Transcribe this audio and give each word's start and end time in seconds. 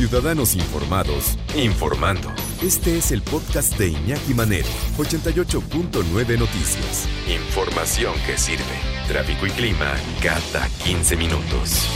Ciudadanos 0.00 0.54
informados, 0.54 1.36
informando. 1.54 2.30
Este 2.62 2.96
es 2.96 3.12
el 3.12 3.20
podcast 3.20 3.78
de 3.78 3.88
Iñaki 3.88 4.32
Manero, 4.32 4.66
88.9 4.96 6.38
Noticias. 6.38 7.06
Información 7.28 8.14
que 8.26 8.38
sirve. 8.38 8.64
Tráfico 9.08 9.46
y 9.46 9.50
clima 9.50 9.94
cada 10.22 10.66
15 10.86 11.18
minutos. 11.18 11.86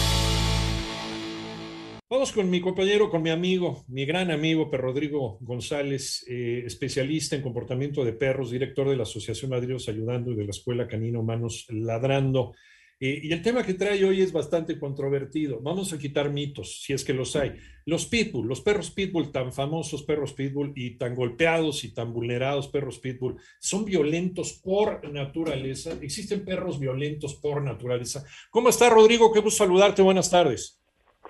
Vamos 2.10 2.30
con 2.32 2.50
mi 2.50 2.60
compañero, 2.60 3.08
con 3.08 3.22
mi 3.22 3.30
amigo, 3.30 3.86
mi 3.88 4.04
gran 4.04 4.30
amigo, 4.30 4.70
Per 4.70 4.82
Rodrigo 4.82 5.38
González, 5.40 6.26
eh, 6.28 6.62
especialista 6.66 7.36
en 7.36 7.42
comportamiento 7.42 8.04
de 8.04 8.12
perros, 8.12 8.50
director 8.50 8.86
de 8.86 8.96
la 8.96 9.04
Asociación 9.04 9.50
Madridos 9.50 9.88
Ayudando 9.88 10.30
y 10.30 10.36
de 10.36 10.44
la 10.44 10.50
Escuela 10.50 10.86
Canino 10.86 11.20
Humanos 11.20 11.64
Ladrando. 11.70 12.52
Y 13.00 13.32
el 13.32 13.42
tema 13.42 13.64
que 13.64 13.74
trae 13.74 14.04
hoy 14.04 14.22
es 14.22 14.32
bastante 14.32 14.78
controvertido. 14.78 15.60
Vamos 15.60 15.92
a 15.92 15.98
quitar 15.98 16.30
mitos, 16.30 16.82
si 16.82 16.92
es 16.92 17.04
que 17.04 17.12
los 17.12 17.34
hay. 17.36 17.56
Los 17.86 18.06
pitbull, 18.06 18.46
los 18.46 18.60
perros 18.60 18.90
pitbull, 18.90 19.30
tan 19.30 19.52
famosos 19.52 20.04
perros 20.04 20.32
pitbull 20.32 20.72
y 20.74 20.96
tan 20.96 21.14
golpeados 21.14 21.84
y 21.84 21.92
tan 21.92 22.12
vulnerados 22.12 22.68
perros 22.68 22.98
pitbull, 22.98 23.36
son 23.58 23.84
violentos 23.84 24.60
por 24.64 25.10
naturaleza. 25.12 25.92
Existen 26.00 26.44
perros 26.44 26.78
violentos 26.78 27.34
por 27.34 27.62
naturaleza. 27.62 28.24
¿Cómo 28.50 28.68
está, 28.68 28.88
Rodrigo? 28.88 29.32
Qué 29.32 29.40
gusto 29.40 29.64
saludarte. 29.64 30.00
Buenas 30.00 30.30
tardes. 30.30 30.80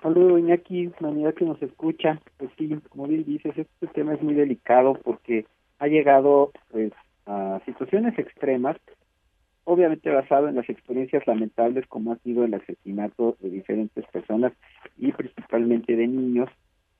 Saludos, 0.02 0.38
Iñaki, 0.38 0.90
manera 1.00 1.32
que 1.32 1.46
nos 1.46 1.60
escucha. 1.62 2.20
Pues 2.36 2.50
sí, 2.58 2.68
como 2.90 3.06
bien 3.06 3.24
dices, 3.24 3.56
este 3.56 3.86
tema 3.88 4.14
es 4.14 4.22
muy 4.22 4.34
delicado 4.34 5.00
porque 5.02 5.46
ha 5.78 5.86
llegado 5.86 6.52
pues, 6.70 6.92
a 7.26 7.60
situaciones 7.64 8.18
extremas 8.18 8.76
obviamente 9.64 10.10
basado 10.10 10.48
en 10.48 10.56
las 10.56 10.68
experiencias 10.68 11.26
lamentables 11.26 11.86
como 11.86 12.12
ha 12.12 12.18
sido 12.18 12.44
el 12.44 12.54
asesinato 12.54 13.36
de 13.40 13.50
diferentes 13.50 14.04
personas 14.06 14.52
y 14.98 15.12
principalmente 15.12 15.96
de 15.96 16.06
niños, 16.06 16.48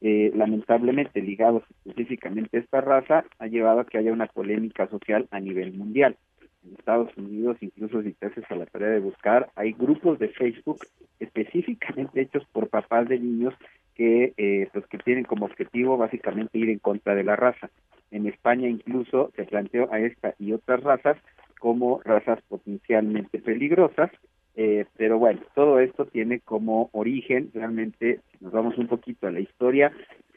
eh, 0.01 0.33
lamentablemente 0.35 1.23
ligados 1.23 1.63
específicamente 1.85 2.57
a 2.57 2.61
esta 2.61 2.81
raza, 2.81 3.25
ha 3.39 3.47
llevado 3.47 3.81
a 3.81 3.87
que 3.87 3.99
haya 3.99 4.13
una 4.13 4.27
polémica 4.27 4.89
social 4.89 5.29
a 5.31 5.41
nivel 5.41 5.75
mundial. 5.75 6.17
En 6.65 6.75
Estados 6.75 7.15
Unidos, 7.17 7.59
incluso 7.61 8.03
si 8.03 8.13
te 8.13 8.27
haces 8.27 8.45
a 8.51 8.57
la 8.57 8.67
tarea 8.67 8.89
de 8.89 9.01
buscar, 9.01 9.51
hay 9.55 9.73
grupos 9.73 10.19
de 10.19 10.29
Facebook 10.29 10.79
específicamente 11.21 12.23
hechos 12.23 12.45
por 12.53 12.69
papás 12.69 13.09
de 13.09 13.19
niños 13.19 13.55
que 13.95 14.33
eh, 14.37 14.69
pues 14.73 14.87
que 14.87 14.99
tienen 14.99 15.25
como 15.25 15.47
objetivo 15.47 15.97
básicamente 15.97 16.59
ir 16.59 16.71
en 16.71 16.79
contra 16.79 17.15
de 17.15 17.25
la 17.25 17.37
raza. 17.37 17.71
En 18.11 18.27
España 18.27 18.69
incluso 18.69 19.31
se 19.37 19.45
planteó 19.45 19.93
a 19.93 20.01
esta 20.01 20.35
y 20.39 20.53
otras 20.53 20.83
razas 20.83 21.17
como 21.59 22.01
razas 22.05 22.41
potencialmente 22.49 23.39
peligrosas, 23.39 24.11
eh, 24.57 24.87
pero 24.97 25.19
bueno, 25.19 25.41
todo 25.55 25.81
esto 25.81 26.07
tiene 26.07 26.41
como 26.41 26.89
origen, 26.93 27.51
realmente, 27.53 28.21
si 28.31 28.45
nos 28.45 28.53
vamos 28.53 28.79
un 28.79 28.87
poquito 28.87 29.27
a 29.27 29.33
la 29.33 29.41
historia, 29.41 29.93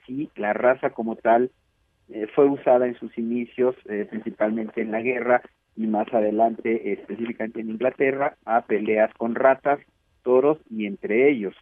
si 0.06 0.30
la 0.36 0.54
raza 0.54 0.90
como 0.90 1.16
tal 1.16 1.52
eh, 2.10 2.28
fue 2.34 2.46
usada 2.46 2.88
en 2.88 2.96
sus 2.96 3.16
inicios, 3.18 3.76
eh, 3.86 4.08
principalmente 4.10 4.82
en 4.82 4.92
la 4.92 5.02
guerra 5.02 5.42
y 5.76 5.86
más 5.86 6.12
adelante, 6.12 6.94
específicamente 6.94 7.62
en 7.62 7.70
Inglaterra, 7.70 8.36
a 8.46 8.62
peleas 8.62 9.14
con 9.14 9.36
ratas, 9.36 9.80
toros 10.24 10.58
y 10.70 10.88
entre 10.88 11.30
ellos. 11.30 11.56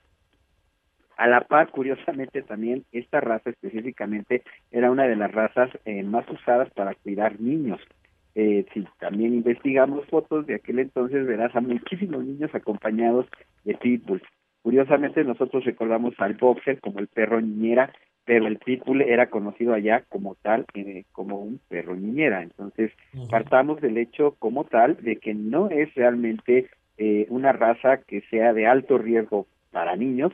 A 1.17 1.27
la 1.27 1.41
par, 1.41 1.69
curiosamente 1.71 2.41
también, 2.41 2.85
esta 2.91 3.19
raza 3.19 3.49
específicamente 3.49 4.43
era 4.71 4.91
una 4.91 5.07
de 5.07 5.15
las 5.15 5.31
razas 5.31 5.69
más 6.05 6.29
usadas 6.29 6.69
para 6.71 6.93
cuidar 6.95 7.39
niños. 7.39 7.79
Eh, 8.35 8.65
si 8.73 8.85
también 8.99 9.33
investigamos 9.33 10.05
fotos 10.07 10.45
de 10.45 10.55
aquel 10.55 10.79
entonces, 10.79 11.25
verás 11.25 11.55
a 11.55 11.61
muchísimos 11.61 12.25
niños 12.25 12.53
acompañados 12.53 13.25
de 13.63 13.75
pitbulls. 13.75 14.23
Curiosamente, 14.61 15.23
nosotros 15.23 15.63
recordamos 15.63 16.13
al 16.17 16.33
boxer 16.33 16.81
como 16.81 16.99
el 16.99 17.07
perro 17.07 17.39
niñera, 17.39 17.93
pero 18.25 18.47
el 18.47 18.57
pitbull 18.57 19.03
era 19.03 19.29
conocido 19.29 19.73
allá 19.73 20.03
como 20.09 20.35
tal, 20.35 20.65
eh, 20.73 21.05
como 21.13 21.39
un 21.39 21.61
perro 21.69 21.95
niñera. 21.95 22.43
Entonces, 22.43 22.91
partamos 23.29 23.79
del 23.79 23.97
hecho 23.97 24.35
como 24.37 24.65
tal 24.65 24.97
de 24.97 25.15
que 25.15 25.33
no 25.33 25.69
es 25.69 25.93
realmente 25.95 26.67
eh, 26.97 27.27
una 27.29 27.53
raza 27.53 28.01
que 28.05 28.21
sea 28.29 28.53
de 28.53 28.67
alto 28.67 28.97
riesgo 28.97 29.47
para 29.71 29.95
niños 29.95 30.33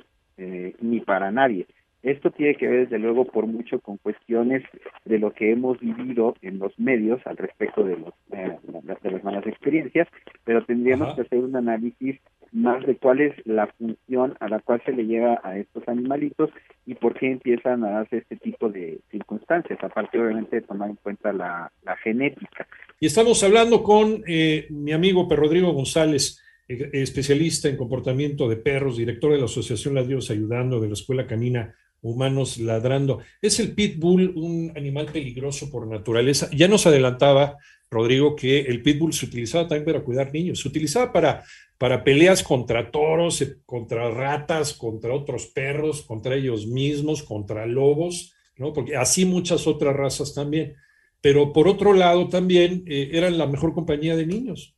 ni 0.82 1.02
para 1.02 1.30
nadie. 1.30 1.68
Esto 2.04 2.32
tiene 2.32 2.56
que 2.56 2.68
ver, 2.68 2.80
desde 2.82 2.98
luego, 2.98 3.26
por 3.26 3.46
mucho 3.46 3.80
con 3.80 3.98
cuestiones 3.98 4.64
de 5.06 5.20
lo 5.20 5.34
que 5.34 5.52
hemos 5.52 5.80
vivido 5.80 6.36
en 6.42 6.58
los 6.58 6.78
medios 6.80 7.22
al 7.26 7.38
respecto 7.38 7.84
de, 7.84 7.98
los, 7.98 8.14
eh, 8.32 8.58
de 9.04 9.12
las 9.12 9.24
malas 9.24 9.46
experiencias, 9.46 10.08
pero 10.44 10.66
tendríamos 10.66 11.16
que 11.16 11.22
hacer 11.22 11.40
un 11.40 11.56
análisis 11.56 12.20
más 12.52 12.86
de 12.86 12.98
cuál 12.98 13.22
es 13.22 13.34
la 13.46 13.68
función 13.68 14.36
a 14.40 14.50
la 14.50 14.60
cual 14.60 14.82
se 14.86 14.92
le 14.92 15.06
lleva 15.06 15.40
a 15.44 15.58
estos 15.58 15.88
animalitos 15.88 16.50
y 16.86 16.96
por 16.96 17.18
qué 17.18 17.32
empiezan 17.32 17.84
a 17.84 17.92
darse 17.92 18.18
este 18.18 18.36
tipo 18.36 18.70
de 18.70 19.00
circunstancias, 19.10 19.80
aparte 19.82 20.20
obviamente 20.20 20.58
de 20.58 20.62
tomar 20.64 20.90
en 20.90 20.98
cuenta 20.98 21.32
la, 21.32 21.72
genética. 22.04 22.68
Y 23.00 23.06
estamos 23.06 23.44
hablando 23.44 23.84
con 23.84 24.24
eh, 24.28 24.68
mi 24.70 24.92
amigo 24.92 25.28
Rodrigo 25.30 25.72
González, 25.72 26.42
eh, 26.68 26.90
especialista 26.94 27.70
en 27.70 27.78
comportamiento 27.78 28.50
de 28.50 28.58
perros, 28.58 28.98
director 28.98 29.32
de 29.32 29.38
la 29.38 29.46
Asociación 29.46 29.96
Ladridos 29.96 30.32
Ayudando 30.32 30.80
de 30.80 30.88
la 30.88 30.94
Escuela 30.94 31.28
Canina 31.28 31.76
humanos 32.02 32.58
ladrando. 32.58 33.20
¿Es 33.42 33.60
el 33.60 33.74
pitbull 33.74 34.34
un 34.36 34.74
animal 34.76 35.08
peligroso 35.08 35.70
por 35.70 35.88
naturaleza? 35.88 36.50
Ya 36.52 36.68
nos 36.68 36.88
adelantaba 36.88 37.58
Rodrigo 37.92 38.36
que 38.38 38.62
el 38.62 38.82
pitbull 38.82 39.14
se 39.14 39.26
utilizaba 39.26 39.68
también 39.68 39.86
para 39.86 40.04
cuidar 40.04 40.34
niños, 40.34 40.62
se 40.62 40.70
utilizaba 40.70 41.12
para, 41.12 41.44
para 41.78 42.04
peleas 42.04 42.42
contra 42.42 42.90
toros, 42.90 43.42
eh, 43.42 43.58
contra 43.66 44.10
ratas, 44.10 44.74
contra 44.74 45.14
otros 45.14 45.48
perros, 45.48 46.02
contra 46.02 46.36
ellos 46.36 46.66
mismos, 46.68 47.22
contra 47.22 47.66
lobos, 47.66 48.34
¿no? 48.56 48.72
Porque 48.72 48.96
así 48.96 49.26
muchas 49.26 49.68
otras 49.68 49.96
razas 49.96 50.34
también. 50.34 50.76
Pero 51.20 51.52
por 51.52 51.68
otro 51.68 51.94
lado 51.94 52.30
también 52.30 52.84
eh, 52.88 53.10
eran 53.12 53.38
la 53.38 53.46
mejor 53.46 53.74
compañía 53.74 54.16
de 54.16 54.26
niños. 54.26 54.76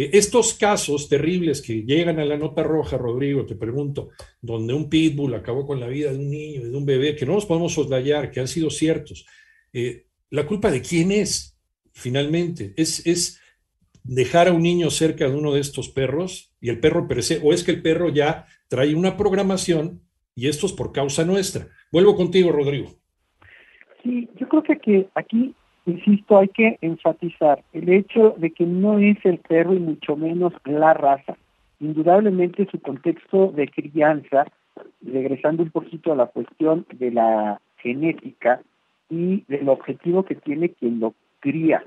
Eh, 0.00 0.16
estos 0.16 0.54
casos 0.54 1.10
terribles 1.10 1.60
que 1.60 1.82
llegan 1.82 2.18
a 2.18 2.24
la 2.24 2.38
nota 2.38 2.62
roja, 2.62 2.96
Rodrigo, 2.96 3.44
te 3.44 3.54
pregunto, 3.54 4.08
donde 4.40 4.72
un 4.72 4.88
pitbull 4.88 5.34
acabó 5.34 5.66
con 5.66 5.78
la 5.78 5.88
vida 5.88 6.10
de 6.10 6.18
un 6.18 6.30
niño, 6.30 6.62
de 6.62 6.74
un 6.74 6.86
bebé, 6.86 7.14
que 7.14 7.26
no 7.26 7.34
nos 7.34 7.44
podemos 7.44 7.74
soslayar, 7.74 8.30
que 8.30 8.40
han 8.40 8.48
sido 8.48 8.70
ciertos, 8.70 9.26
eh, 9.74 10.06
¿la 10.30 10.46
culpa 10.46 10.70
de 10.70 10.80
quién 10.80 11.12
es 11.12 11.60
finalmente? 11.92 12.72
¿Es, 12.78 13.06
¿Es 13.06 13.42
dejar 14.02 14.48
a 14.48 14.54
un 14.54 14.62
niño 14.62 14.88
cerca 14.88 15.28
de 15.28 15.36
uno 15.36 15.52
de 15.52 15.60
estos 15.60 15.90
perros 15.90 16.54
y 16.62 16.70
el 16.70 16.80
perro 16.80 17.06
perece, 17.06 17.38
o 17.44 17.52
es 17.52 17.62
que 17.62 17.72
el 17.72 17.82
perro 17.82 18.08
ya 18.08 18.46
trae 18.68 18.94
una 18.94 19.18
programación 19.18 20.00
y 20.34 20.48
esto 20.48 20.64
es 20.64 20.72
por 20.72 20.92
causa 20.92 21.26
nuestra? 21.26 21.68
Vuelvo 21.92 22.16
contigo, 22.16 22.50
Rodrigo. 22.52 22.88
Sí, 24.02 24.30
yo 24.40 24.48
creo 24.48 24.62
que 24.62 25.08
aquí 25.14 25.54
insisto, 25.86 26.38
hay 26.38 26.48
que 26.48 26.78
enfatizar 26.80 27.62
el 27.72 27.88
hecho 27.88 28.34
de 28.38 28.50
que 28.50 28.66
no 28.66 28.98
es 28.98 29.18
el 29.24 29.38
perro 29.38 29.74
y 29.74 29.80
mucho 29.80 30.16
menos 30.16 30.52
la 30.64 30.94
raza. 30.94 31.36
Indudablemente 31.80 32.68
su 32.70 32.80
contexto 32.80 33.52
de 33.52 33.68
crianza, 33.68 34.46
regresando 35.00 35.62
un 35.62 35.70
poquito 35.70 36.12
a 36.12 36.16
la 36.16 36.26
cuestión 36.26 36.86
de 36.92 37.10
la 37.10 37.60
genética 37.78 38.60
y 39.08 39.44
del 39.48 39.68
objetivo 39.68 40.24
que 40.24 40.34
tiene 40.34 40.70
quien 40.70 41.00
lo 41.00 41.14
cría 41.40 41.84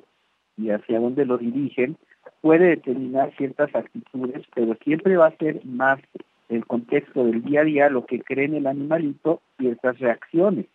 y 0.57 0.69
hacia 0.69 1.00
dónde 1.00 1.25
lo 1.25 1.38
dirigen, 1.38 1.97
puede 2.41 2.67
determinar 2.67 3.33
ciertas 3.38 3.73
actitudes, 3.75 4.44
pero 4.53 4.75
siempre 4.83 5.17
va 5.17 5.27
a 5.27 5.38
ser 5.38 5.65
más 5.65 6.00
el 6.50 6.65
contexto 6.65 7.25
del 7.25 7.44
día 7.44 7.62
a 7.62 7.63
día 7.63 7.89
lo 7.89 8.06
que 8.06 8.19
cree 8.19 8.45
en 8.45 8.56
el 8.56 8.67
animalito 8.67 9.41
ciertas 9.57 9.97
reacciones, 10.00 10.65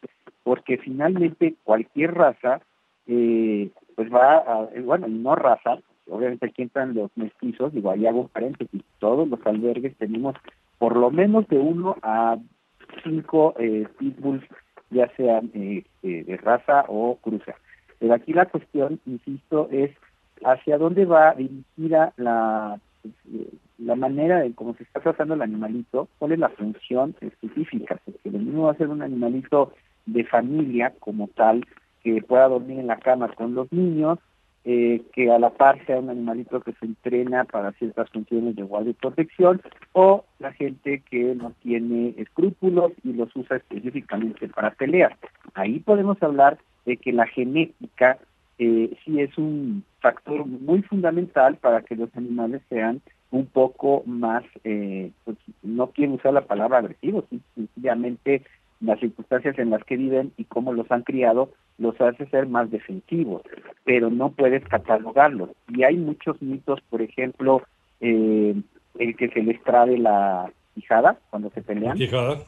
porque 0.43 0.79
finalmente 0.79 1.55
cualquier 1.65 2.15
raza 2.15 2.61
eh, 3.09 3.71
pues 3.97 4.13
va 4.13 4.37
a, 4.39 4.69
eh, 4.75 4.81
bueno, 4.83 5.09
no 5.09 5.35
raza, 5.35 5.79
obviamente 6.09 6.47
aquí 6.47 6.63
entran 6.63 6.95
los 6.95 7.11
mestizos, 7.17 7.73
digo, 7.73 7.91
ahí 7.91 8.07
hago 8.07 8.21
un 8.21 8.29
paréntesis, 8.29 8.83
todos 8.99 9.27
los 9.29 9.45
albergues 9.47 9.97
tenemos 9.97 10.37
por 10.79 10.97
lo 10.97 11.11
menos 11.11 11.49
de 11.49 11.59
uno 11.59 11.97
a 12.03 12.37
cinco 13.03 13.55
eh, 13.59 13.87
pitbulls, 13.99 14.45
ya 14.91 15.11
sean 15.17 15.51
eh, 15.55 15.85
de 16.03 16.37
raza 16.37 16.85
o 16.89 17.17
cruza. 17.21 17.55
Pero 17.99 18.15
aquí 18.15 18.33
la 18.33 18.47
cuestión, 18.47 19.01
insisto, 19.07 19.69
es 19.73 19.91
hacia 20.45 20.79
dónde 20.79 21.05
va 21.05 21.35
dirigida 21.35 22.13
la, 22.17 22.81
la 23.79 23.97
manera 23.97 24.45
en 24.45 24.53
cómo 24.53 24.75
se 24.75 24.85
está 24.85 25.01
tratando 25.01 25.35
el 25.35 25.43
animalito, 25.43 26.09
cuál 26.19 26.33
es 26.33 26.39
la 26.39 26.49
función 26.51 27.15
específica, 27.21 28.01
porque 28.05 28.31
lo 28.31 28.39
mismo 28.39 28.65
va 28.65 28.73
a 28.73 28.77
ser 28.77 28.89
un 28.89 29.03
animalito 29.03 29.73
de 30.07 30.25
familia 30.25 30.95
como 31.01 31.29
tal, 31.29 31.67
que 32.15 32.23
pueda 32.23 32.49
dormir 32.49 32.79
en 32.79 32.87
la 32.87 32.99
cama 32.99 33.29
con 33.29 33.55
los 33.55 33.71
niños, 33.73 34.19
eh, 34.65 35.03
que 35.13 35.31
a 35.31 35.39
la 35.39 35.51
par 35.51 35.85
sea 35.87 35.99
un 35.99 36.11
animalito 36.11 36.61
que 36.61 36.73
se 36.73 36.87
entrena 36.87 37.45
para 37.45 37.73
ciertas 37.73 38.11
funciones 38.11 38.57
de 38.57 38.63
guardia 38.63 38.91
y 38.91 38.95
protección, 38.95 39.61
o 39.93 40.25
la 40.39 40.53
gente 40.53 41.03
que 41.11 41.35
no 41.35 41.53
tiene 41.63 42.15
escrúpulos 42.17 42.93
y 43.05 43.13
los 43.13 43.35
usa 43.37 43.59
específicamente 43.59 44.49
para 44.49 44.71
pelear. 44.71 45.17
Ahí 45.55 45.81
podemos 45.81 46.23
hablar 46.23 46.59
de 46.87 46.97
que 46.97 47.13
la 47.13 47.27
genética 47.27 48.19
eh, 48.59 48.97
sí 49.05 49.21
es 49.21 49.37
un 49.39 49.85
factor 50.01 50.47
muy 50.47 50.83
fundamental 50.83 51.57
para 51.57 51.83
que 51.83 51.95
los 51.95 52.15
animales 52.17 52.63
sean 52.69 53.01
un 53.31 53.47
poco 53.47 54.03
más, 54.07 54.45
eh, 54.65 55.11
pues, 55.25 55.37
no 55.63 55.89
quiero 55.89 56.15
usar 56.15 56.33
la 56.33 56.47
palabra 56.47 56.79
agresivo, 56.79 57.25
sencillamente 57.55 58.43
las 58.81 59.01
circunstancias 59.01 59.59
en 59.59 59.71
las 59.71 59.83
que 59.85 59.97
viven 59.97 60.33
y 60.37 60.45
cómo 60.45 60.73
los 60.73 60.91
han 60.91 61.03
criado 61.03 61.51
los 61.79 62.01
hace 62.01 62.27
ser 62.27 62.47
más 62.47 62.71
defensivos, 62.71 63.43
pero 63.85 64.11
no 64.11 64.31
puedes 64.31 64.65
catalogarlos. 64.65 65.51
Y 65.69 65.85
hay 65.85 65.97
muchos 65.97 66.41
mitos, 66.43 66.81
por 66.89 67.03
ejemplo, 67.03 67.63
eh, 68.01 68.55
el 68.99 69.17
que 69.17 69.29
se 69.29 69.43
les 69.43 69.63
trae 69.63 69.99
la 69.99 70.51
quijada 70.75 71.19
cuando 71.31 71.51
se 71.51 71.63
pelean. 71.63 71.97
Quijada, 71.97 72.45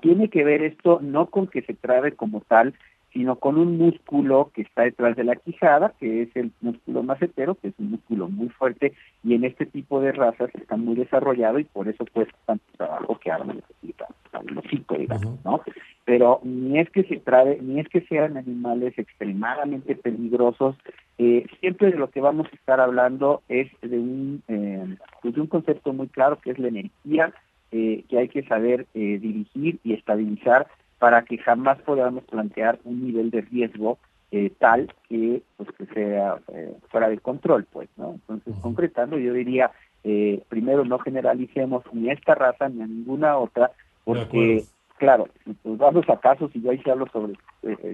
Tiene 0.00 0.28
que 0.28 0.44
ver 0.44 0.62
esto 0.62 1.00
no 1.02 1.26
con 1.26 1.48
que 1.48 1.62
se 1.62 1.74
trabe 1.74 2.12
como 2.12 2.40
tal, 2.40 2.74
sino 3.12 3.36
con 3.36 3.58
un 3.58 3.78
músculo 3.78 4.50
que 4.54 4.62
está 4.62 4.82
detrás 4.82 5.16
de 5.16 5.24
la 5.24 5.36
quijada, 5.36 5.94
que 5.98 6.22
es 6.22 6.36
el 6.36 6.52
músculo 6.60 7.02
macetero, 7.02 7.54
que 7.54 7.68
es 7.68 7.74
un 7.78 7.92
músculo 7.92 8.28
muy 8.28 8.48
fuerte, 8.48 8.92
y 9.24 9.34
en 9.34 9.44
este 9.44 9.66
tipo 9.66 10.00
de 10.00 10.12
razas 10.12 10.50
está 10.54 10.76
muy 10.76 10.94
desarrollado 10.94 11.58
y 11.58 11.64
por 11.64 11.88
eso 11.88 12.04
cuesta 12.12 12.36
tanto 12.46 12.64
trabajo 12.76 13.18
que 13.18 13.30
arman 13.30 13.56
los 13.56 14.64
hocico, 14.64 14.96
digamos, 14.96 15.44
¿no? 15.44 15.62
Pero 16.04 16.40
ni 16.42 16.78
es 16.78 16.90
que 16.90 17.02
se 17.04 17.16
trabe, 17.16 17.58
ni 17.60 17.80
es 17.80 17.88
que 17.88 18.02
sean 18.02 18.36
animales 18.36 18.98
extremadamente 18.98 19.94
peligrosos, 19.94 20.76
eh, 21.18 21.46
siempre 21.60 21.90
de 21.90 21.98
lo 21.98 22.10
que 22.10 22.20
vamos 22.20 22.46
a 22.50 22.54
estar 22.54 22.80
hablando 22.80 23.42
es 23.48 23.68
de 23.82 23.98
un, 23.98 24.42
eh, 24.48 24.96
pues 25.20 25.34
de 25.34 25.40
un 25.40 25.48
concepto 25.48 25.92
muy 25.92 26.06
claro 26.08 26.38
que 26.40 26.52
es 26.52 26.58
la 26.58 26.68
energía 26.68 27.32
eh, 27.72 28.04
que 28.08 28.18
hay 28.18 28.28
que 28.28 28.44
saber 28.44 28.86
dirigir 28.94 29.78
y 29.82 29.94
estabilizar 29.94 30.68
para 30.98 31.22
que 31.22 31.38
jamás 31.38 31.78
podamos 31.82 32.24
plantear 32.24 32.78
un 32.84 33.04
nivel 33.04 33.30
de 33.30 33.42
riesgo 33.42 33.98
eh, 34.30 34.52
tal 34.58 34.92
que 35.08 35.42
pues 35.56 35.70
que 35.72 35.86
sea 35.86 36.36
eh, 36.52 36.74
fuera 36.90 37.08
de 37.08 37.18
control 37.18 37.66
pues 37.72 37.88
no 37.96 38.12
entonces 38.14 38.54
concretando 38.60 39.18
yo 39.18 39.32
diría 39.32 39.70
eh, 40.04 40.42
primero 40.48 40.84
no 40.84 40.98
generalicemos 40.98 41.82
ni 41.92 42.10
a 42.10 42.12
esta 42.12 42.34
raza 42.34 42.68
ni 42.68 42.82
a 42.82 42.86
ninguna 42.86 43.38
otra 43.38 43.70
porque 44.04 44.64
claro 44.98 45.28
pues 45.62 45.78
vamos 45.78 46.04
a 46.10 46.18
casos 46.18 46.50
y 46.54 46.60
yo 46.60 46.72
ahí 46.72 46.78
se 46.82 46.90
hablo 46.90 47.06
sobre 47.10 47.34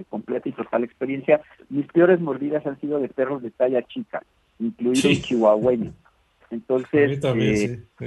completa 0.09 0.49
y 0.49 0.51
total 0.51 0.83
experiencia 0.83 1.39
mis 1.69 1.87
peores 1.87 2.19
mordidas 2.19 2.65
han 2.65 2.79
sido 2.81 2.99
de 2.99 3.07
perros 3.07 3.41
de 3.41 3.51
talla 3.51 3.81
chica 3.83 4.21
incluidos 4.59 5.21
chihuahueños 5.21 5.93
entonces 6.51 7.21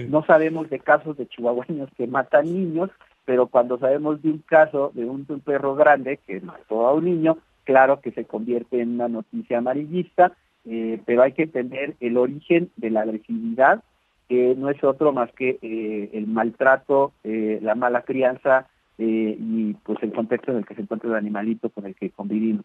no 0.08 0.22
sabemos 0.26 0.68
de 0.68 0.80
casos 0.80 1.16
de 1.16 1.26
chihuahueños 1.28 1.88
que 1.96 2.06
matan 2.06 2.44
niños 2.44 2.90
pero 3.28 3.46
cuando 3.46 3.78
sabemos 3.78 4.22
de 4.22 4.30
un 4.30 4.38
caso 4.38 4.90
de 4.94 5.04
un, 5.04 5.26
perro 5.44 5.74
grande 5.74 6.18
que 6.26 6.40
mató 6.40 6.86
a 6.86 6.94
un 6.94 7.04
niño, 7.04 7.36
claro 7.64 8.00
que 8.00 8.10
se 8.10 8.24
convierte 8.24 8.80
en 8.80 8.94
una 8.94 9.08
noticia 9.08 9.58
amarillista, 9.58 10.32
eh, 10.64 10.98
pero 11.04 11.22
hay 11.22 11.32
que 11.32 11.42
entender 11.42 11.94
el 12.00 12.16
origen 12.16 12.70
de 12.76 12.88
la 12.88 13.02
agresividad, 13.02 13.82
que 14.30 14.54
no 14.56 14.70
es 14.70 14.82
otro 14.82 15.12
más 15.12 15.30
que 15.32 15.58
eh, 15.60 16.08
el 16.14 16.26
maltrato, 16.26 17.12
eh, 17.22 17.58
la 17.60 17.74
mala 17.74 18.00
crianza 18.00 18.66
y 18.96 19.74
pues 19.84 20.02
el 20.02 20.14
contexto 20.14 20.52
en 20.52 20.58
el 20.58 20.66
que 20.66 20.74
se 20.74 20.80
encuentra 20.80 21.10
el 21.10 21.16
animalito 21.16 21.68
con 21.68 21.84
el 21.84 21.94
que 21.94 22.08
convivimos. 22.08 22.64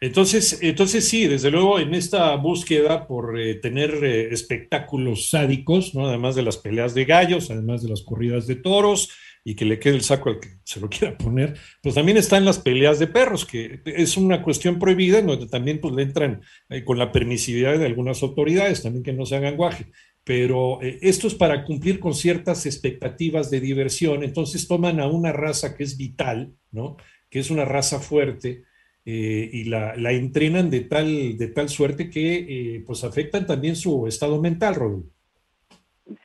Entonces, 0.00 0.60
entonces 0.62 1.08
sí, 1.08 1.26
desde 1.26 1.50
luego 1.50 1.80
en 1.80 1.92
esta 1.92 2.36
búsqueda 2.36 3.08
por 3.08 3.38
eh, 3.38 3.56
tener 3.56 4.04
eh, 4.04 4.32
espectáculos 4.32 5.30
sádicos, 5.30 5.92
¿no? 5.92 6.06
además 6.06 6.36
de 6.36 6.42
las 6.42 6.56
peleas 6.56 6.94
de 6.94 7.04
gallos, 7.04 7.50
además 7.50 7.82
de 7.82 7.88
las 7.88 8.02
corridas 8.02 8.46
de 8.46 8.54
toros 8.54 9.10
y 9.42 9.56
que 9.56 9.64
le 9.64 9.80
quede 9.80 9.96
el 9.96 10.02
saco 10.02 10.28
al 10.28 10.38
que 10.38 10.50
se 10.62 10.78
lo 10.78 10.88
quiera 10.90 11.18
poner, 11.18 11.58
pues 11.82 11.96
también 11.96 12.16
están 12.16 12.44
las 12.44 12.60
peleas 12.60 13.00
de 13.00 13.08
perros, 13.08 13.44
que 13.44 13.80
es 13.86 14.16
una 14.16 14.40
cuestión 14.40 14.78
prohibida, 14.78 15.18
en 15.18 15.26
donde 15.26 15.48
también 15.48 15.80
pues, 15.80 15.92
le 15.94 16.02
entran 16.02 16.42
eh, 16.68 16.84
con 16.84 16.96
la 16.96 17.10
permisividad 17.10 17.76
de 17.76 17.86
algunas 17.86 18.22
autoridades, 18.22 18.82
también 18.82 19.02
que 19.02 19.12
no 19.12 19.26
se 19.26 19.34
hagan 19.34 19.56
guaje. 19.56 19.86
Pero 20.22 20.78
esto 20.82 21.26
es 21.26 21.34
para 21.34 21.64
cumplir 21.64 21.98
con 21.98 22.12
ciertas 22.14 22.66
expectativas 22.66 23.50
de 23.50 23.60
diversión, 23.60 24.22
entonces 24.22 24.68
toman 24.68 25.00
a 25.00 25.06
una 25.06 25.32
raza 25.32 25.74
que 25.74 25.84
es 25.84 25.96
vital, 25.96 26.52
¿no? 26.70 26.98
que 27.30 27.38
es 27.38 27.50
una 27.50 27.64
raza 27.64 27.98
fuerte, 27.98 28.64
eh, 29.10 29.48
y 29.54 29.64
la, 29.64 29.94
entrenan 30.12 30.68
de 30.68 30.82
tal, 30.82 31.38
de 31.38 31.48
tal 31.48 31.70
suerte 31.70 32.10
que 32.10 32.74
eh, 32.76 32.84
pues 32.86 33.04
afectan 33.04 33.46
también 33.46 33.74
su 33.74 34.06
estado 34.06 34.38
mental, 34.38 34.74
Rodolfo. 34.74 35.08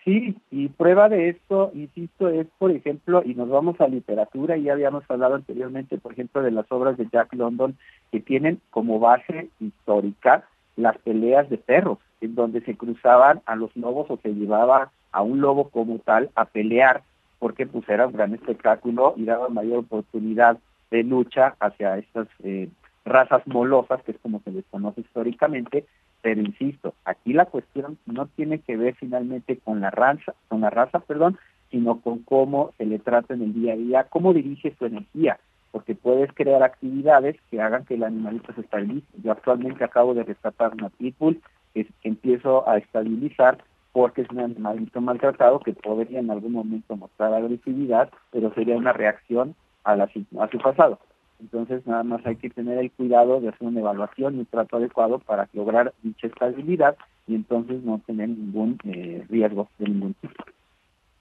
Sí, 0.04 0.36
y 0.52 0.68
prueba 0.68 1.08
de 1.08 1.30
esto, 1.30 1.72
insisto, 1.74 2.28
es 2.28 2.46
por 2.58 2.72
ejemplo, 2.72 3.24
y 3.26 3.36
nos 3.36 3.48
vamos 3.48 3.80
a 3.80 3.88
literatura, 3.88 4.58
y 4.58 4.64
ya 4.64 4.74
habíamos 4.74 5.06
hablado 5.08 5.36
anteriormente, 5.36 5.98
por 5.98 6.12
ejemplo, 6.12 6.42
de 6.42 6.52
las 6.52 6.70
obras 6.74 6.98
de 6.98 7.08
Jack 7.10 7.34
London, 7.36 7.78
que 8.12 8.20
tienen 8.20 8.60
como 8.70 9.00
base 9.00 9.48
histórica 9.62 10.44
las 10.76 10.98
peleas 10.98 11.50
de 11.50 11.60
perros, 11.60 12.00
en 12.20 12.36
donde 12.36 12.60
se 12.66 12.76
cruzaban 12.76 13.42
a 13.46 13.56
los 13.56 13.74
lobos 13.78 14.08
o 14.10 14.18
se 14.18 14.34
llevaba 14.34 14.92
a 15.14 15.22
un 15.22 15.40
lobo 15.40 15.70
como 15.70 16.00
tal 16.00 16.32
a 16.36 16.44
pelear, 16.44 17.04
porque 17.40 17.66
pues 17.66 17.88
era 17.88 18.08
un 18.08 18.14
gran 18.14 18.34
espectáculo 18.34 19.14
y 19.16 19.24
daba 19.24 19.48
mayor 19.48 19.80
oportunidad 19.80 20.58
de 20.94 21.04
lucha 21.04 21.56
hacia 21.60 21.98
estas 21.98 22.28
eh, 22.44 22.70
razas 23.04 23.42
molosas, 23.48 24.04
que 24.04 24.12
es 24.12 24.18
como 24.20 24.42
se 24.42 24.52
les 24.52 24.64
conoce 24.70 25.02
históricamente, 25.02 25.86
pero 26.22 26.40
insisto, 26.40 26.94
aquí 27.04 27.34
la 27.34 27.48
cuestión 27.48 27.98
no 28.06 28.28
tiene 28.28 28.60
que 28.60 28.78
ver 28.78 28.94
finalmente 28.96 29.58
con 29.58 29.82
la 29.82 29.90
raza, 29.90 30.36
con 30.50 30.62
la 30.62 30.70
raza, 30.70 31.00
perdón, 31.00 31.40
sino 31.72 32.00
con 32.00 32.20
cómo 32.20 32.74
se 32.78 32.86
le 32.86 33.00
trata 33.00 33.34
en 33.34 33.42
el 33.42 33.54
día 33.54 33.74
a 33.74 33.78
día, 33.78 34.04
cómo 34.04 34.34
dirige 34.34 34.76
su 34.78 34.86
energía, 34.86 35.40
porque 35.72 35.96
puedes 35.96 36.32
crear 36.32 36.62
actividades 36.62 37.38
que 37.50 37.60
hagan 37.60 37.86
que 37.86 37.96
el 37.96 38.04
animalito 38.04 38.54
se 38.54 38.62
estabilice. 38.62 39.08
Yo 39.24 39.32
actualmente 39.32 39.84
acabo 39.84 40.14
de 40.14 40.24
rescatar 40.24 40.74
una 40.74 40.90
pitbull 40.90 41.42
que, 41.74 41.88
empiezo 42.04 42.70
a 42.70 42.78
estabilizar 42.78 43.58
porque 43.94 44.22
es 44.22 44.30
un 44.30 44.42
animalito 44.42 45.02
maltratado 45.02 45.60
que 45.60 45.74
podría 45.74 46.20
en 46.20 46.30
algún 46.30 46.52
momento 46.52 46.96
mostrar 46.96 47.34
agresividad, 47.34 48.12
pero 48.32 48.54
sería 48.54 48.78
una 48.78 48.94
reacción 48.94 49.56
a, 49.84 49.96
la, 49.96 50.06
a 50.06 50.50
su 50.50 50.58
pasado. 50.58 51.00
Entonces 51.40 51.86
nada 51.86 52.04
más 52.04 52.26
hay 52.26 52.38
que 52.38 52.50
tener 52.50 52.78
el 52.78 52.92
cuidado 52.92 53.42
de 53.42 53.50
hacer 53.50 53.68
una 53.68 53.82
evaluación 53.82 54.36
y 54.36 54.40
un 54.40 54.46
trato 54.46 54.78
adecuado 54.78 55.20
para 55.20 55.50
lograr 55.54 55.94
dicha 56.02 56.28
estabilidad 56.28 56.96
y 57.28 57.36
entonces 57.36 57.84
no 57.84 58.02
tener 58.06 58.30
ningún 58.30 58.78
eh, 58.86 59.26
riesgo 59.30 59.70
de 59.78 59.90
ningún 59.90 60.14
tipo. 60.16 60.44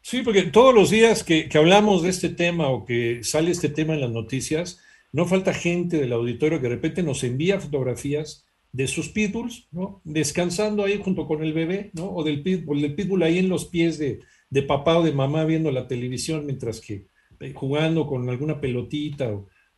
Sí, 0.00 0.22
porque 0.22 0.42
todos 0.44 0.74
los 0.74 0.90
días 0.90 1.22
que, 1.24 1.48
que, 1.48 1.58
hablamos 1.58 2.02
de 2.02 2.10
este 2.10 2.28
tema 2.28 2.68
o 2.68 2.84
que 2.84 3.22
sale 3.22 3.50
este 3.50 3.68
tema 3.68 3.94
en 3.94 4.00
las 4.00 4.10
noticias, 4.10 4.82
no 5.12 5.26
falta 5.26 5.54
gente 5.54 5.98
del 5.98 6.12
auditorio 6.12 6.60
que 6.60 6.68
de 6.68 6.74
repente 6.74 7.02
nos 7.02 7.22
envía 7.22 7.60
fotografías 7.60 8.46
de 8.72 8.86
sus 8.86 9.10
pitbulls, 9.10 9.68
¿no? 9.70 10.00
Descansando 10.04 10.84
ahí 10.84 11.00
junto 11.02 11.26
con 11.26 11.44
el 11.44 11.52
bebé, 11.52 11.90
¿no? 11.94 12.10
O 12.10 12.24
del 12.24 12.42
pitbull, 12.42 12.80
del 12.80 12.94
pitbull 12.94 13.22
ahí 13.22 13.38
en 13.38 13.48
los 13.48 13.66
pies 13.66 13.98
de, 13.98 14.20
de 14.50 14.62
papá 14.62 14.98
o 14.98 15.04
de 15.04 15.12
mamá 15.12 15.44
viendo 15.44 15.70
la 15.70 15.86
televisión 15.86 16.46
mientras 16.46 16.80
que 16.80 17.06
jugando 17.54 18.06
con 18.06 18.28
alguna 18.28 18.60
pelotita 18.60 19.30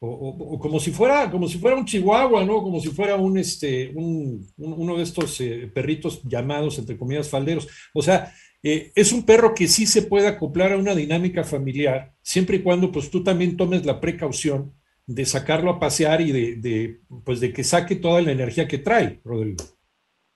o, 0.06 0.58
como 0.58 0.80
si 0.80 0.90
fuera 0.90 1.30
como 1.30 1.48
si 1.48 1.58
fuera 1.58 1.76
un 1.76 1.86
chihuahua, 1.86 2.44
¿no? 2.44 2.62
Como 2.62 2.80
si 2.80 2.88
fuera 2.88 3.16
un 3.16 3.38
este 3.38 3.92
un, 3.94 4.46
uno 4.56 4.96
de 4.96 5.02
estos 5.02 5.40
eh, 5.40 5.70
perritos 5.72 6.22
llamados 6.24 6.78
entre 6.78 6.98
comillas 6.98 7.28
falderos. 7.28 7.68
O 7.94 8.02
sea, 8.02 8.32
eh, 8.62 8.92
es 8.94 9.12
un 9.12 9.24
perro 9.24 9.54
que 9.54 9.66
sí 9.68 9.86
se 9.86 10.02
puede 10.02 10.26
acoplar 10.26 10.72
a 10.72 10.78
una 10.78 10.94
dinámica 10.94 11.44
familiar, 11.44 12.12
siempre 12.22 12.56
y 12.56 12.62
cuando 12.62 12.92
pues 12.92 13.10
tú 13.10 13.22
también 13.22 13.56
tomes 13.56 13.86
la 13.86 14.00
precaución 14.00 14.74
de 15.06 15.24
sacarlo 15.24 15.70
a 15.70 15.80
pasear 15.80 16.20
y 16.20 16.32
de, 16.32 16.56
de 16.56 17.00
pues 17.24 17.40
de 17.40 17.52
que 17.52 17.64
saque 17.64 17.96
toda 17.96 18.20
la 18.22 18.32
energía 18.32 18.68
que 18.68 18.78
trae, 18.78 19.20
Rodrigo 19.24 19.73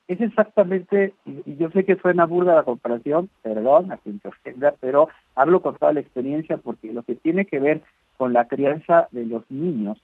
es 0.08 0.20
exactamente, 0.22 1.12
y 1.26 1.56
yo 1.56 1.70
sé 1.70 1.84
que 1.84 1.96
suena 1.96 2.24
burda 2.24 2.54
la 2.54 2.62
comparación, 2.62 3.28
perdón, 3.42 3.92
a 3.92 3.98
quien 3.98 4.20
se 4.20 4.54
pero 4.80 5.08
hablo 5.34 5.60
con 5.60 5.76
toda 5.76 5.92
la 5.92 6.00
experiencia 6.00 6.56
porque 6.56 6.92
lo 6.92 7.02
que 7.02 7.14
tiene 7.14 7.44
que 7.44 7.60
ver 7.60 7.82
con 8.16 8.32
la 8.32 8.48
crianza 8.48 9.08
de 9.12 9.26
los 9.26 9.48
niños 9.50 9.98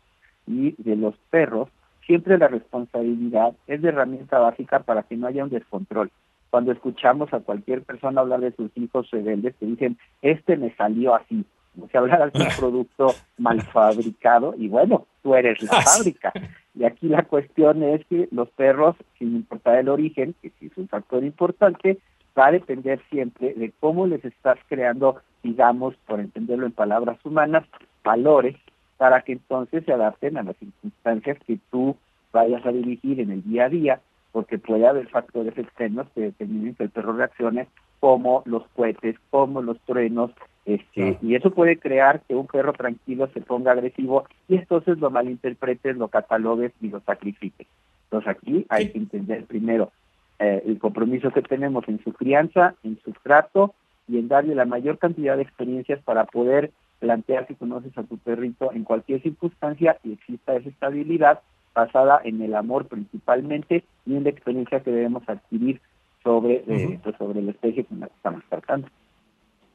y 0.47 0.75
de 0.83 0.97
los 0.97 1.17
perros, 1.31 1.71
siempre 2.07 2.37
la 2.37 2.49
responsabilidad 2.49 3.55
es 3.67 3.81
de 3.81 3.89
herramienta 3.89 4.39
básica 4.39 4.81
para 4.81 5.05
que 5.05 5.17
no 5.17 5.27
haya 5.27 5.43
un 5.43 5.51
descontrol. 5.51 6.11
Cuando 6.51 6.71
escuchamos 6.71 7.33
a 7.33 7.41
cualquier 7.41 7.83
persona 7.83 8.21
hablar 8.21 8.41
de 8.41 8.53
sus 8.53 8.71
hijos 8.77 9.11
rebeldes, 9.11 9.57
te 9.57 9.65
dicen, 9.65 9.97
este 10.21 10.59
me 10.59 10.75
salió 10.77 11.15
así, 11.15 11.47
como 11.75 11.89
si 11.89 11.97
hablaras 11.97 12.31
de 12.35 12.43
un 12.43 12.49
producto 12.59 13.07
mal 13.39 13.63
fabricado, 13.63 14.55
y 14.59 14.69
bueno, 14.69 15.07
tú 15.23 15.35
eres 15.35 15.63
la 15.63 15.81
fábrica. 15.81 16.31
Y 16.75 16.85
aquí 16.85 17.09
la 17.09 17.23
cuestión 17.23 17.83
es 17.83 18.05
que 18.07 18.29
los 18.33 18.51
perros, 18.51 18.97
sin 19.19 19.37
importar 19.37 19.79
el 19.79 19.89
origen, 19.89 20.35
que 20.43 20.51
sí 20.59 20.67
es 20.67 20.77
un 20.77 20.89
factor 20.89 21.23
importante, 21.23 21.99
va 22.37 22.47
a 22.49 22.53
depender 22.53 23.01
siempre 23.11 23.55
de 23.55 23.73
cómo 23.79 24.07
les 24.07 24.25
estás 24.25 24.59
creando, 24.69 25.21
digamos, 25.43 25.95
por 26.07 26.19
entenderlo 26.19 26.67
en 26.67 26.73
palabras 26.73 27.19
humanas, 27.25 27.65
valores 28.03 28.57
para 28.97 29.23
que 29.23 29.33
entonces 29.33 29.85
se 29.85 29.93
adapten 29.93 30.37
a 30.37 30.43
las 30.43 30.57
circunstancias 30.57 31.39
que 31.47 31.59
tú 31.71 31.97
vayas 32.33 32.65
a 32.67 32.73
dirigir 32.73 33.21
en 33.21 33.31
el 33.31 33.43
día 33.45 33.67
a 33.67 33.69
día, 33.69 34.01
porque 34.33 34.59
puede 34.59 34.87
haber 34.87 35.09
factores 35.09 35.57
externos 35.57 36.09
que 36.15 36.23
determinen 36.23 36.75
que 36.75 36.85
el 36.85 36.91
perro 36.91 37.13
reaccione 37.13 37.69
como 38.01 38.43
los 38.47 38.67
cohetes, 38.75 39.17
como 39.31 39.63
los 39.63 39.81
truenos, 39.81 40.33
este, 40.67 41.19
y 41.21 41.35
eso 41.35 41.51
puede 41.51 41.79
crear 41.79 42.23
que 42.23 42.35
un 42.35 42.47
perro 42.47 42.73
tranquilo 42.73 43.29
se 43.35 43.41
ponga 43.43 43.73
agresivo 43.73 44.25
y 44.49 44.57
entonces 44.57 44.99
lo 44.99 45.11
malinterpretes, 45.11 45.97
lo 45.97 46.09
catalogues 46.09 46.73
y 46.81 46.89
lo 46.89 47.01
sacrifiques. 47.01 47.67
Entonces 48.05 48.29
aquí 48.29 48.67
hay 48.71 48.91
que 48.91 48.99
entender 48.99 49.45
primero 49.45 49.93
eh, 50.39 50.63
el 50.67 50.79
compromiso 50.79 51.31
que 51.33 51.43
tenemos 51.43 51.87
en 51.89 52.03
su 52.03 52.13
crianza, 52.13 52.75
en 52.83 52.99
su 53.05 53.13
trato 53.23 53.75
y 54.09 54.19
en 54.19 54.29
darle 54.29 54.55
la 54.55 54.65
mayor 54.65 54.99
cantidad 54.99 55.37
de 55.37 55.43
experiencias 55.43 56.01
para 56.03 56.25
poder 56.25 56.71
plantear 56.99 57.47
si 57.47 57.55
conoces 57.55 57.97
a 57.99 58.05
tu 58.05 58.17
perrito 58.17 58.73
en 58.73 58.85
cualquier 58.85 59.21
circunstancia 59.23 59.99
y 60.03 60.13
exista 60.13 60.57
esa 60.57 60.69
estabilidad 60.71 61.41
basada 61.75 62.21
en 62.25 62.41
el 62.41 62.55
amor 62.55 62.87
principalmente 62.87 63.85
y 64.07 64.17
en 64.17 64.25
la 64.25 64.31
experiencia 64.31 64.81
que 64.81 64.91
debemos 64.91 65.29
adquirir 65.29 65.81
sobre, 66.23 66.65
eh, 66.67 66.99
pues, 67.03 67.17
sobre 67.17 67.43
la 67.43 67.51
especie 67.51 67.85
con 67.85 68.01
la 68.01 68.07
que 68.07 68.15
estamos 68.15 68.43
tratando. 68.49 68.89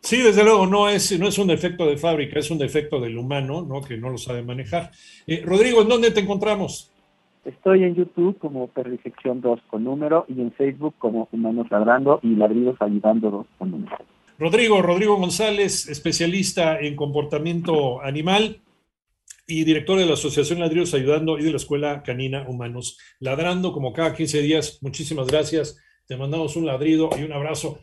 Sí, 0.02 0.18
desde 0.22 0.44
luego, 0.44 0.66
no 0.66 0.90
es, 0.90 1.18
no 1.20 1.28
es 1.28 1.38
un 1.38 1.48
defecto 1.48 1.86
de 1.86 1.98
fábrica, 1.98 2.40
es 2.40 2.50
un 2.50 2.58
defecto 2.58 3.00
del 3.00 3.18
humano, 3.18 3.62
¿no? 3.62 3.82
Que 3.82 3.98
no 3.98 4.10
lo 4.10 4.18
sabe 4.18 4.42
manejar. 4.42 4.92
Eh, 5.28 5.42
Rodrigo, 5.46 5.82
¿en 5.82 5.90
dónde 5.90 6.12
te 6.12 6.22
encontramos? 6.22 6.92
Estoy 7.46 7.84
en 7.84 7.96
YouTube 7.96 8.38
como 8.38 8.68
Perrifección 8.68 9.42
2 9.42 9.62
con 9.70 9.84
número 9.84 10.26
y 10.28 10.40
en 10.42 10.52
Facebook 10.52 10.96
como 10.98 11.28
Humanos 11.32 11.68
Ladrando 11.70 12.20
y 12.22 12.36
Ladridos 12.36 12.78
Ayudando 12.82 13.32
2 13.32 13.48
con 13.58 13.72
número. 13.72 13.98
Rodrigo, 14.38 14.82
Rodrigo 14.82 15.18
González, 15.18 15.90
especialista 15.90 16.80
en 16.80 16.96
comportamiento 16.96 18.02
animal 18.02 18.62
y 19.48 19.64
director 19.64 19.98
de 19.98 20.06
la 20.06 20.14
Asociación 20.14 20.60
Ladridos 20.60 20.94
Ayudando 20.94 21.38
y 21.40 21.44
de 21.44 21.52
la 21.52 21.58
Escuela 21.58 22.04
Canina 22.04 22.46
Humanos 22.48 22.98
Ladrando, 23.20 23.74
como 23.74 23.92
cada 23.92 24.14
15 24.14 24.42
días. 24.42 24.80
Muchísimas 24.82 25.28
gracias. 25.28 25.78
Te 26.08 26.16
mandamos 26.18 26.56
un 26.56 26.66
ladrido 26.66 27.10
y 27.20 27.24
un 27.24 27.34
abrazo. 27.34 27.80